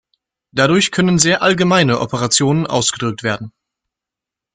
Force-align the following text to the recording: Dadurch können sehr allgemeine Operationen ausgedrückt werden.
Dadurch 0.51 0.89
können 0.91 1.19
sehr 1.19 1.43
allgemeine 1.43 1.99
Operationen 1.99 2.65
ausgedrückt 2.65 3.21
werden. 3.21 3.53